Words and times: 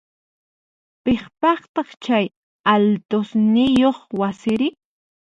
Piqpataq 1.03 1.89
chay 2.03 2.25
altosniyoq 2.73 3.99
wasiri? 4.19 4.67